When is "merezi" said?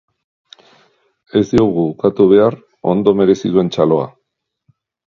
3.21-3.57